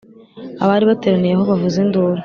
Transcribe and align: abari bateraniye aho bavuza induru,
abari 0.63 0.83
bateraniye 0.89 1.33
aho 1.35 1.43
bavuza 1.49 1.77
induru, 1.85 2.19